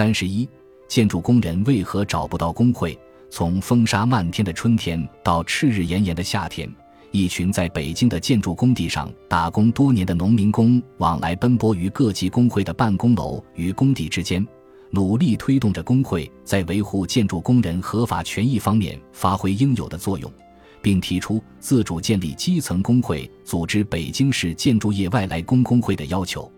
[0.00, 0.48] 三十一，
[0.88, 2.98] 建筑工人为何找不到工会？
[3.28, 6.74] 从风沙漫天的春天到炽日炎炎的夏天，
[7.10, 14.42] 一群在北京的建筑工地上打工多年的农民工，往来奔波于各级工会的办公楼与工地之间，
[14.88, 20.32] 努力推动着工会在维护建筑工人合法权益方面发挥应有的作用，
[20.80, 26.50] 并提出自主建立基层工会、组织北京市建筑业外来工工会的要求。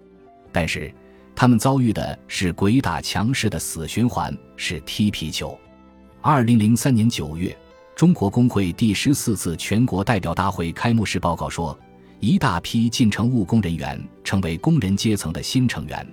[0.52, 0.94] 但是，
[1.34, 5.58] 他们遭遇的是鬼打墙式的死循环，是踢皮球。
[6.20, 7.56] 二零零三年九月，
[7.96, 11.76] 中国工会第十四次全国代表大会开幕式报告说，
[12.20, 16.06] 一大批进城务工人员成为工人阶层的新成员。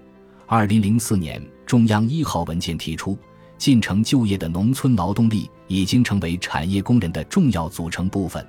[0.47, 3.15] 二零零四年，中央一号文件提出，
[3.57, 8.43] 进城就业的农村劳动力已经成为产业工人的重要组成部分。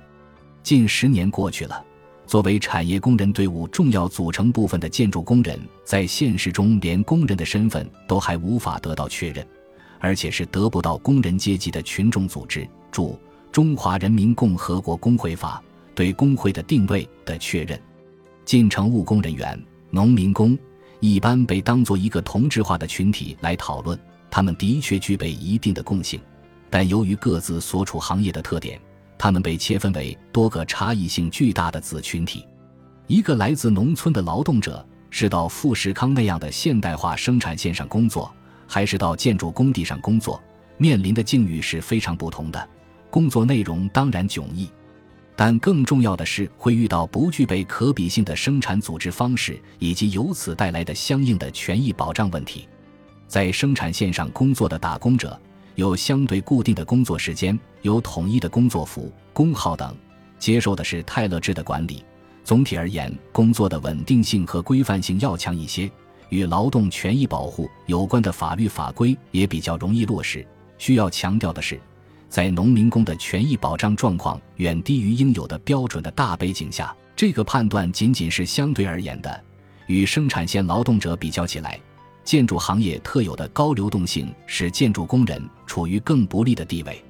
[0.63, 1.85] 近十年过去了，
[2.31, 9.45] 作为产业工人队伍重要组成部分的建筑工人，在现实中连工人的身份都还无法得到确认。
[9.99, 13.09] 而且是得不到工人阶级的群众组织注
[13.51, 15.61] 《中华人民共和国工会法》
[15.93, 17.77] 对工会的定位的确认。
[18.45, 20.57] 进城务工人员、农民工
[21.01, 26.17] 一般被当作一个同质化的群体来讨论，他们的确具备一定的共性，
[26.69, 28.79] 但由于各自所处行业的特点，
[29.21, 32.43] 他们被切分为多个差异性巨大的子群体。
[33.05, 38.33] 一个来自农村的劳动者是到富士康那样的现代化生产线上工作。
[38.67, 40.41] 还是到建筑工地上工作，
[40.77, 42.69] 面临的境遇是非常不同的。
[43.11, 44.67] 工作内容当然迥异，
[45.35, 52.67] 但更重要的是会遇到不具备可比性的生产组织方式，以及由此带来的相应的权益保障问题。
[53.27, 55.39] 在生产线上工作的打工者
[55.75, 59.95] 有相对固定的工作时间，有统一的工作服、工号等，
[60.37, 62.03] 接受的是泰勒制的管理。
[62.43, 65.89] 总体而言，工作的稳定性和规范性要强一些。
[66.29, 70.47] 与劳动权益保护有关的法律法规也比较容易落实。
[70.77, 71.79] 需要强调的是，
[72.29, 79.43] 在农民工的权益保障状况远低于应有的标准的大背景下，这个判断仅仅是相对而言的。
[79.87, 81.77] 与生产线劳动者比较起来，
[82.23, 87.03] 建筑行业特有的高流动性使建筑工人处于更不利的地位。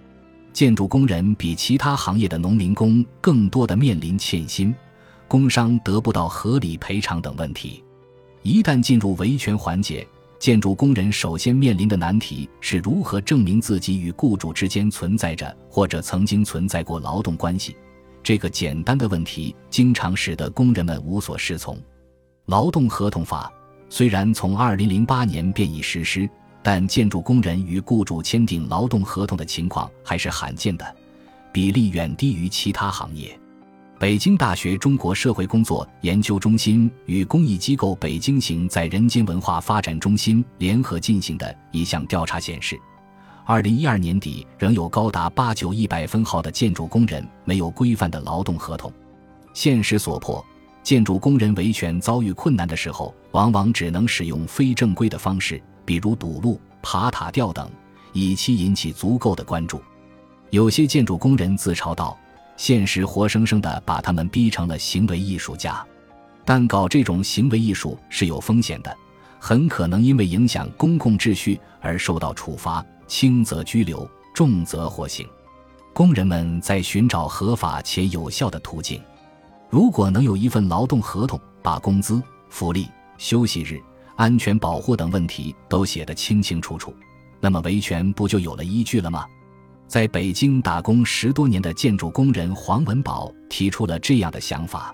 [0.53, 4.73] 建筑工人比其他行业的农民工更多的面临欠薪、
[5.27, 7.83] 工伤得不到合理赔偿等问题。
[8.41, 10.05] 一旦进入维权环节，
[10.39, 17.77] 建筑工人首先面临的难题是如何证明自己与雇主之间存在着或者曾经存在过劳动关系。
[18.23, 21.79] 这个简单的问题经常使得工人们无所适从。
[22.47, 23.53] 劳动合同法
[23.93, 26.27] 虽然从2008年便已实施，
[26.63, 30.95] 但建筑工人与雇主签订劳动合同的情况还是罕见的，
[31.51, 33.37] 比例远低于其他行业。
[33.99, 42.79] 北京大学中国社会工作研究中心与公益机构北京行在人间文化发展中心联合进行的一项调查显示，
[43.45, 48.89] 二零一二年底仍有高达八九一百分号的建筑工人没有规范的劳动合同。
[49.53, 50.43] 现实所迫，
[50.83, 57.69] 建筑工人维权遭遇困难的时候，往往只能使用非正规的方式，比如堵路、爬塔吊等，
[58.13, 59.81] 以期引起足够的关注。
[60.49, 62.17] 有些建筑工人自嘲道。
[62.57, 65.83] 现实活生生的把他们逼成了行为艺术家，
[66.45, 68.95] 但搞这种行为艺术是有风险的，
[69.39, 75.27] 很可能因为影响公共秩序而受到处罚，轻则拘留，重则获刑。
[75.91, 79.01] 工人们在寻找合法且有效的途径，
[79.71, 83.81] 如果能有一份劳动合同，把工资、福利、休息日、
[84.17, 86.93] 安全保护等问题都写得清清楚楚，
[87.39, 89.25] 那么维权不就有了依据了吗？
[89.87, 94.93] 在北京打工十多年的建筑工人黄文宝提出了这样的想法，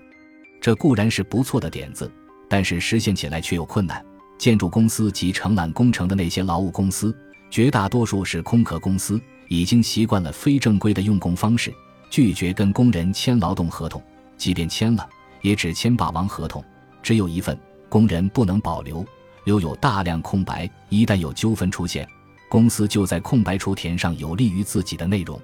[0.62, 2.12] 这固然是不错的点子，
[2.48, 4.06] 但是实现起来却有困难。
[4.38, 7.12] 建筑公司及承揽工程的那些劳务公司，
[7.50, 11.74] 绝大多数是空壳公司，已经习惯了非正规的用工方式，
[12.12, 14.00] 拒绝跟工人签劳动合同，
[14.38, 15.08] 即便签了，
[15.42, 16.64] 也只签霸王合同，
[17.02, 17.58] 只有一份，
[17.90, 19.06] 工人不能保留，
[19.46, 22.08] 留有大量空白，一旦有纠纷出现。
[22.50, 25.38] 公司就在空白处填上有利于自己的内容。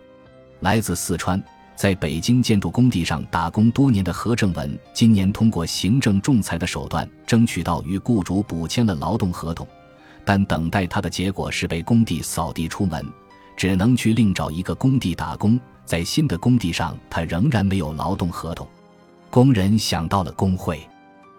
[0.62, 1.44] 来自四川，
[1.76, 9.68] 在北京建筑工地上打工多年的何正文，今年通过行政仲裁的手段争取到与雇主补签了劳动合同，
[10.24, 13.06] 但等待他的结果是被工地扫地出门，
[13.58, 15.60] 只能去另找一个工地打工。
[15.84, 18.66] 在新的工地上，他仍然没有劳动合同。
[19.34, 20.88] 工人想到了工会，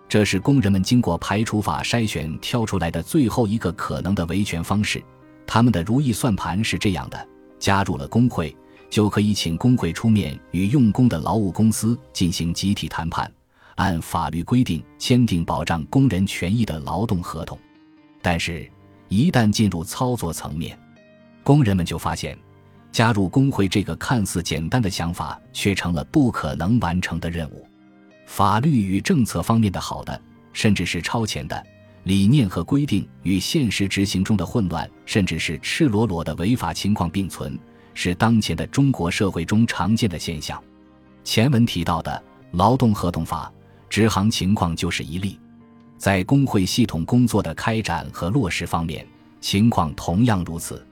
[0.09, 5.01] 这是工人们经过排除法筛选挑出来的最后一个可能的维权方式。
[5.47, 8.53] 他们的如意算盘是这样的：加入了工会，
[8.91, 13.33] 就可以请工会出面与用工的劳务公司进行集体谈判，
[13.77, 17.57] 按法律规定签订保障工人权益的劳动合同。
[18.21, 18.69] 但是，
[19.09, 20.77] 一旦进入操作层面，
[21.45, 22.37] 工人们就发现，
[22.91, 27.65] 加入工会这个看似简单的想法，却成了不可能完成的任务。
[28.27, 30.21] 法律与政策方面的好的，
[30.53, 31.65] 甚至是超前的
[32.05, 37.59] 理念和规定，与现实执行中的混乱，甚至是赤裸裸的违法情况并存，
[37.95, 40.63] 是当前的中国社会中常见的现象。
[41.23, 42.23] 前文提到的
[42.53, 43.51] 劳动合同法
[43.89, 45.39] 执行情况就是一例。
[45.97, 49.07] 在工会系统工作的开展和落实方面，
[49.41, 50.85] 情况同样如此。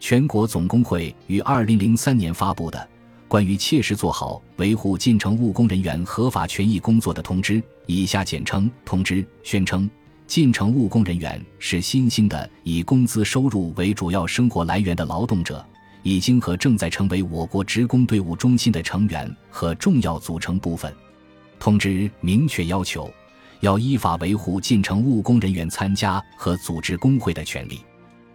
[0.00, 2.78] 全国总工会于二零零三年发布的
[3.28, 7.54] 《关于切实做好维护进城务工人员合法权益工作的通知》
[7.86, 9.88] （以下简称“通知”）宣称，
[10.26, 15.64] 进城务工人员是新兴的以工资收入为主要生活来源的劳动者，
[16.02, 20.90] 已经和正在成为我国职工队伍中心的成员和重要组成部分。
[21.60, 23.10] 通知明确要求。
[23.60, 27.80] 要依法维护进城务工人员参加和组织工会的权利。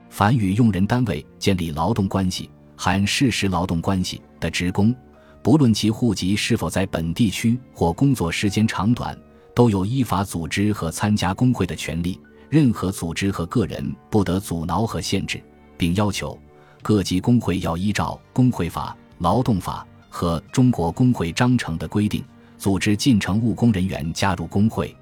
[0.09, 2.49] 凡与用人单位建立劳动关系
[2.83, 4.93] （含事实劳动关系）的职工，
[5.41, 9.17] 不论其户籍是否在本地区或工作时间长短，
[9.55, 12.19] 都有依法组织和参加工会的权利。
[12.49, 15.41] 任何组织和个人不得阻挠和限制，
[15.77, 16.37] 并要求
[16.81, 18.89] 各级工会要依照《工会法》
[19.23, 22.21] 《劳动法》和《中国工会章程》的规定，
[22.57, 24.93] 组织进城务工人员加入工会。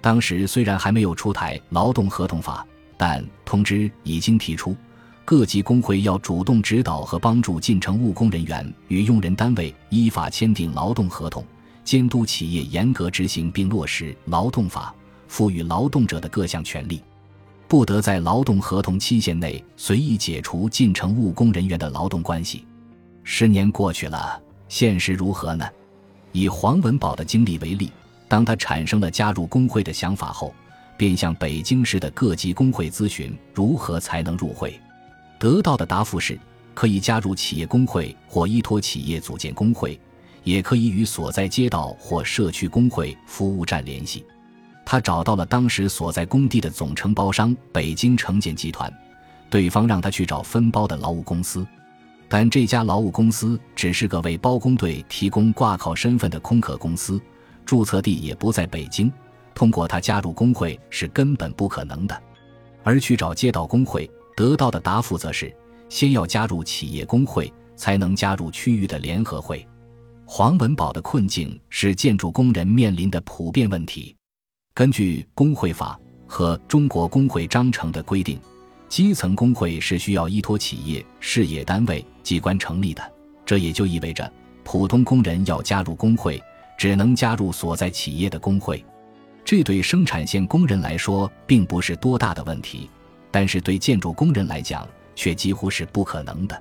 [0.00, 2.66] 当时虽然还没有出台劳动合同法，
[2.96, 4.74] 但通知已经提出，
[5.30, 11.44] 各级工会要主动指导和帮助进城务工人员与用人单位依法签订劳动合同，
[11.84, 14.94] 监督企业严格执行并落实劳动法
[15.26, 17.02] 赋予劳动者的各项权利，
[17.68, 22.64] 不得在劳动合同期限内随意解除进城务工人员的劳动关系。
[23.22, 25.68] 十年过去了，现实如何呢？
[26.32, 27.92] 以黄文宝的经历为例。
[28.28, 30.54] 当他产生了加入工会的想法后，
[30.96, 34.80] 便向北京市的各级工会咨询如何才能入会。
[35.38, 36.38] 得到的答复是：
[36.74, 39.98] 可以加入企业工会或依托企业组建工会，
[40.44, 44.24] 也可以与所在街道或社区工会服务站联系。
[44.84, 48.92] 他找到了当时所在工地的总承包商北京城建集团，
[49.50, 51.66] 对方让他去找分包的劳务公司，
[52.28, 57.20] 但这家劳务公司只是个为包工队提供挂靠身份的空壳公司。
[57.66, 59.12] 注册地也不在北京，
[59.54, 62.22] 通过他加入工会是根本不可能的。
[62.82, 65.52] 而去找街道工会，得到的答复则是：
[65.88, 69.66] 先要加入企业工会，才能加入区域的联合会。
[70.24, 74.14] 黄文宝的困境是建筑工人面临的普遍问题。
[74.72, 78.38] 根据工会法和中国工会章程的规定，
[78.88, 83.02] 基层工会是需要依托企业、事业单位、机关成立的。
[83.44, 84.32] 这也就意味着，
[84.62, 86.40] 普通工人要加入工会。
[86.78, 88.84] 只能加入所在企业的工会，
[89.44, 92.88] 这对生产线工人来说并不是多大的问题，
[93.38, 96.60] 但是对建筑工人来讲却几乎是不可能的。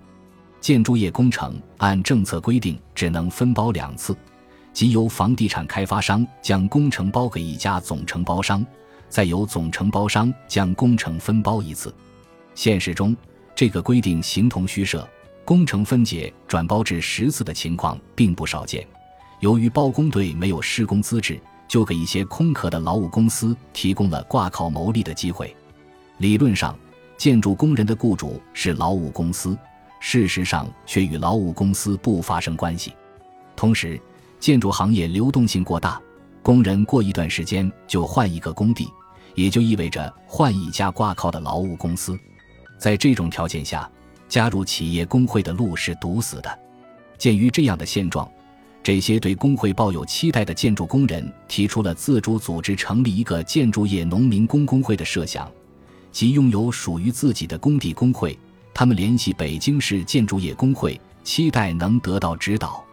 [0.62, 4.15] 建筑业工程按政策规定只能分包两次，
[4.74, 8.63] 即由房地产开发商将工程包给一家总承包商，
[9.09, 11.91] 再由总承包商将工程分包一次。
[12.53, 13.18] 现实中，
[13.56, 15.09] 这个规定形同虚设，
[15.44, 18.85] 工程分解转包至十次的情况并不少见。
[19.39, 25.57] 由于包工队没有施工资质，就给一些空壳的劳务公司提供了挂靠牟利的机会。
[26.19, 26.78] 理论上，
[27.16, 29.58] 建筑工人的雇主是劳务公司，
[30.00, 32.94] 事实上却与劳务公司不发生关系。
[33.56, 34.00] 同时，
[34.39, 36.01] 建筑行业流动性过大，
[36.41, 38.88] 工人过一段时间就换一个工地，
[39.36, 42.18] 也就意味着换一家挂靠的劳务公司。
[42.80, 43.89] 在这种条件下，
[44.27, 46.60] 加入企业工会的路是堵死的。
[47.18, 48.27] 鉴于这样的现状。
[48.84, 55.51] 这些对工会抱有期待的建筑工人提出了自主组织成立一个建筑业农民工工会的设想，
[56.12, 58.38] 即拥有属于自己的工地工会。
[58.74, 62.84] 他们联系北京市建筑业工会，期待能得到指导。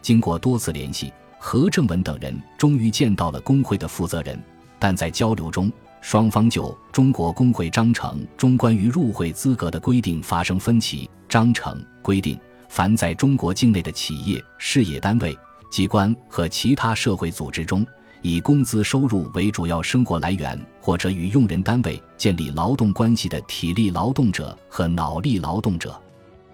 [0.00, 4.38] 经过多次联系，何正文等人终于见到了工会的负责人，
[4.78, 11.08] 但在交流中，双方就《中国工会章程》中关于入会资格的规定发生分歧。
[11.28, 12.38] 章程规定。
[12.68, 15.38] 凡在中国境内的企业、事业单位、
[15.70, 17.86] 机关和其他社会组织中，
[18.22, 26.00] 以工资收入为主要生活来源，或者与用人单位建立劳动关系的体力劳动者和脑力劳动者，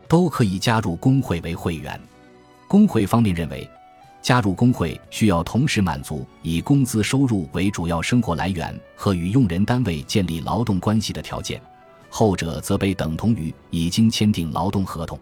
[0.08, 2.00] 都可以加入工会为会员。
[2.66, 3.68] 工会方面认为，
[4.22, 11.60] 加入工会需要同时满足以工资收入为主要生活来源和与用人单位建立劳动关系的条件，
[12.08, 15.18] 后者则被等同于已经签订劳动合同。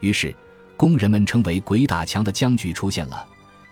[0.00, 0.34] 于是，
[0.76, 3.24] 工人们称为“鬼打墙”的僵局出现了。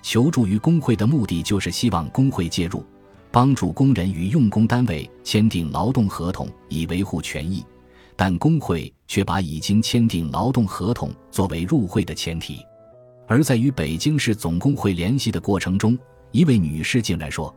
[0.05, 2.85] 求助于工会的目的就是希望工会介入，
[3.33, 7.65] 帮助工人与用工单位签订劳动合同以维护权益，
[8.15, 12.59] 但工会却把已经签订劳动合同作为入会的前提。
[13.27, 15.99] 而在与北京市总工会联系的过程中，
[16.33, 17.53] 一位女士竟然说：“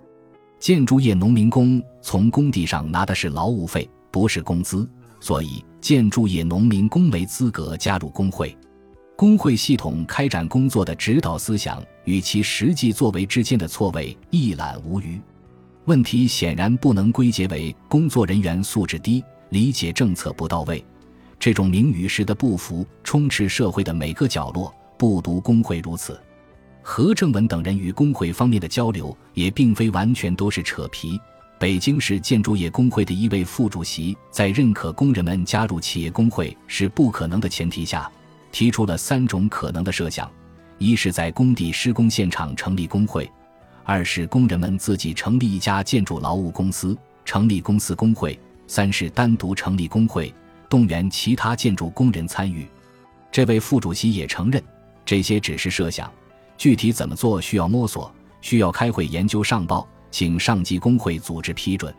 [0.58, 4.90] 建筑业农民工从工地上拿的是劳务费，不是工资，
[5.20, 8.58] 所以建筑业农民工没资格加入工会。”
[9.18, 15.20] 工会系统开展工作的指导思想与其实际作为之间的错位一览无余。
[15.86, 20.86] 问题显然不能归结为工作人员素质低、理解政策不到位。
[21.40, 24.72] 这种名与实的不符充斥社会的每个角落。
[25.00, 26.20] 不独工会如此，
[26.84, 31.20] 何正文等人与工会方面的交流也并非完全都是扯皮。
[31.60, 38.12] 北京市建筑业工会的一位副主席在认可工人们加入企业工会是不可能的前提下，
[38.52, 40.30] 提出了三种可能的设想：
[40.78, 43.26] 一是在工地施工现场成立工会；
[43.84, 48.38] 二是工人们自己成立一家建筑劳务公司，成立公司工会；
[48.68, 50.34] 三是单独成立工会，
[50.70, 52.68] 动员其他建筑工人参与。
[53.32, 54.62] 这位副主席也承认。
[55.06, 56.12] 这些只是设想，
[56.58, 61.94] 具体怎么做需要摸索，需要开会研究上报，请上级工会组织批准。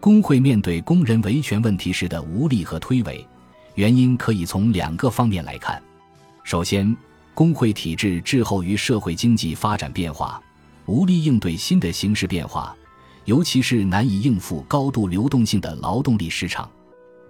[0.00, 3.22] 工会面对工人维权问题时的无力和推诿，
[3.78, 5.80] 原因可以从两个方面来看。
[6.42, 6.96] 首先，
[7.32, 10.42] 工会体制滞后于社会经济发展变化，
[10.86, 12.74] 无力应对新的形势变化，
[13.24, 16.68] 尤其是难以应付高度流动性的劳动力市场。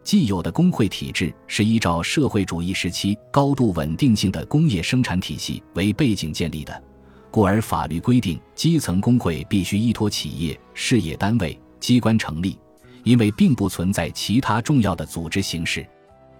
[0.02, 6.82] 既有的工会体制是依照社会主义时期高度稳定性的工业生产体系为背景建立的，
[7.30, 12.58] 故而法律规定基层工会必须依托企业、事业单位、机关成立，
[13.04, 15.86] 因为并不存在其他重要的组织形式。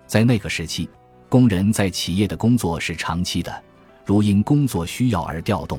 [0.09, 0.91] 在那个时期，
[1.29, 3.63] 工人在企业的工作是长期的，
[4.05, 5.79] 如因工作需要而调动，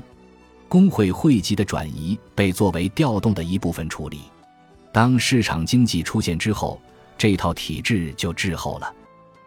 [0.69, 4.21] 工会会籍的转移被作为调动的一部分处理。
[4.93, 6.79] 当市场经济出现之后。
[7.21, 8.89] 这套体制就滞后了，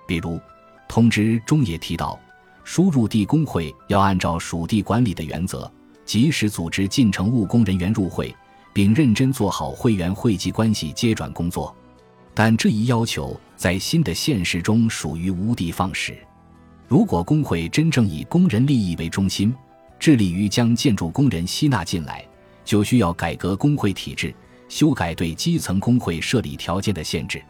[0.07, 0.39] 比如
[0.87, 2.21] 通知中也提到，
[2.65, 5.73] 输入地工会要按照属地管理的原则，
[6.05, 8.37] 及时组织进城务工人员入会，
[8.75, 11.75] 并认真做好会员会籍关系接转工作。
[12.35, 16.19] 但这一要求在新的现实中属于无的放矢。
[16.89, 19.55] 如果工会真正以工人利益为中心，
[20.01, 22.27] 致力于将建筑工人吸纳进来，
[22.65, 24.35] 就需要改革工会体制，
[24.69, 27.41] 修改对基层工会设立条件的限制。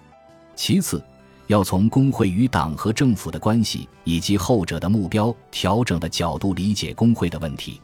[0.54, 1.02] 其次，
[1.46, 7.80] 要从工会与党和政府的关系以及后者的目标调整的角度理解工会的问题。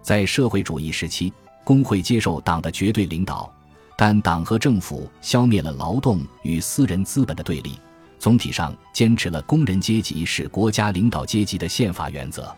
[0.00, 1.32] 在社会主义时期，
[1.64, 3.52] 工会接受党的绝对领导，
[3.96, 7.78] 但党和政府消灭了劳动与私人资本的对立，
[8.18, 12.54] 总体上坚持了工人阶级是国家领导阶级的宪法原则。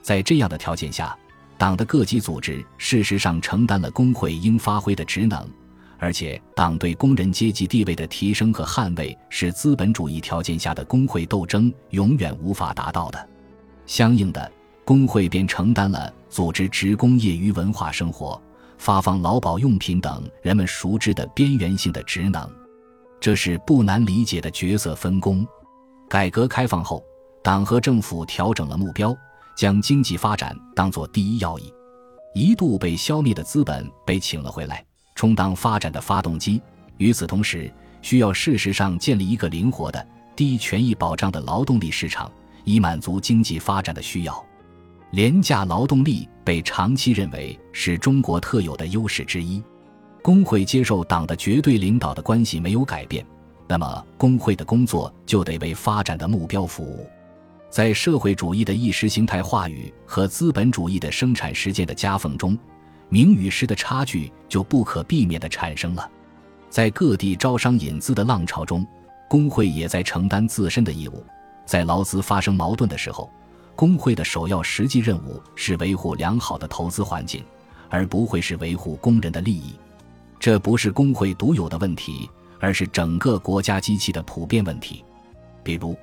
[0.00, 1.16] 在这样的条件下，
[1.58, 5.46] 党的各级组织事实上承担了工会应发挥的职能。
[5.98, 13.28] 而且，党对工人阶级地位的提升和捍卫是资本主义条件下的工会斗争永远无法达到的。
[13.84, 14.50] 相应的，
[14.82, 18.40] 工会便承担了组织职工业余文化生活、
[18.80, 22.50] 发放劳保用品等人们熟知的边缘性的职能。
[23.20, 25.46] 这是不难理解的角色分工。
[26.08, 27.04] 改革开放后，
[27.44, 29.14] 党和政府调整了目标，
[29.54, 31.70] 将经济发展当作第一要义，
[32.34, 34.82] 一度被消灭的资本被请了回来。
[35.14, 36.62] 充当发展的发动机。
[36.96, 37.70] 与此同时，
[38.00, 42.32] 需要事实上建立一个灵活的、低权益保障的劳动力市场，
[42.64, 44.46] 以满足经济发展的需要。
[45.10, 49.62] 廉价劳动力被长期认为是中国特有的优势之一。
[50.22, 53.24] 工会接受党的绝对领导的关系没有改变，
[53.66, 57.06] 那么工会的工作就得为发展的目标服务。
[57.70, 62.58] 在社会主义的意识形态话语和资本主义的生产实践的夹缝中。
[63.12, 66.08] 名与实的差距就不可避免地产生了，
[66.68, 68.86] 在各地招商引资的浪潮中，
[69.28, 71.26] 工会也在承担自身的义务。
[71.66, 73.28] 在劳资发生矛盾的时候，
[73.80, 77.42] 工会的首要实际任务是维护良好的投资环境，
[77.88, 79.74] 而不会是维护工人的利益。
[80.38, 85.02] 这不是工会独有的问题，而是整个国家机器的普遍问题。
[85.62, 85.96] 比如，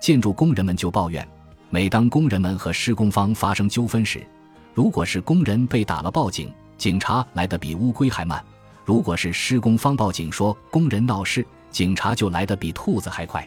[0.00, 1.26] 建筑工人们就抱怨，
[1.70, 4.24] 每当工人们和施工方发生纠纷时，
[4.72, 8.38] 如果是工人被打了报警，警察来得比乌龟还慢；
[8.84, 13.44] 如果是施工方报警说工人闹事，警察就来得比兔子还快。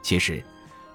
[0.00, 0.42] 其实，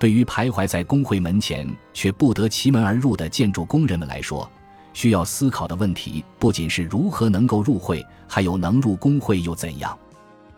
[0.03, 4.51] 对于徘徊在工会门前却不得其门而入的建筑工人们来说，
[4.91, 9.97] 需要思考的问题不仅是如何能够入会，还有能入工会又怎样。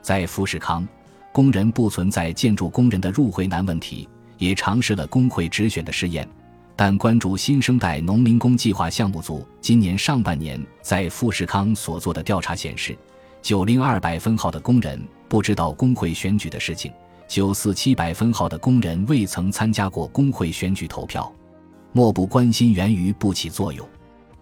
[0.02, 0.88] 在富士康，
[1.32, 4.10] 工人不存在建筑工人的入会难问题，
[4.40, 6.28] 也尝试了工会直选的试验。
[6.76, 12.98] 但关注新生代农民工计划项目组今年上半年在富士康所做的调查显示，
[13.44, 15.00] 九零二百分号的工人
[15.30, 16.92] 不知道工会选举的事情，
[17.28, 21.32] 九四七百分号的工人未曾参加过工会选举投票。
[21.92, 23.88] 莫不关心源于不起作用。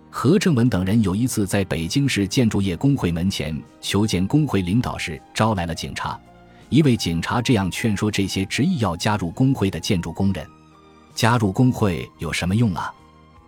[0.09, 6.19] 何正文等人有一次在北京市建筑业工会门前求见工会领导时，招来了警察。
[6.69, 10.45] 一位警察这样劝说这些执意要加入工会的建筑工人。
[11.15, 12.93] 加入工会有什么用啊？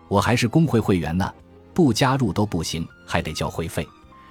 [0.08, 1.32] 我还是工会会员呢，
[1.74, 3.86] 不加入都不行，还得交会费，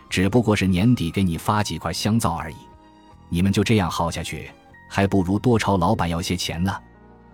[0.09, 2.55] 只不过是年底给你发几块香皂而已。
[3.27, 4.49] 你们就这样耗下去，
[4.95, 6.73] 还不如多朝老板要些钱呢。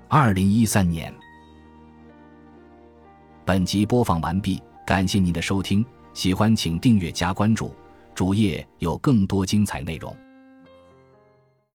[0.08, 1.14] 二零一三年，
[3.46, 7.72] 本集播放完毕，感谢您的收听，喜欢请订阅加关注，
[8.16, 10.12] 主页有更多精彩内容。